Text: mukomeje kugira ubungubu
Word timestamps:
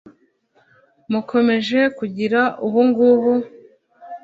mukomeje 1.11 1.79
kugira 1.97 2.41
ubungubu 2.65 3.33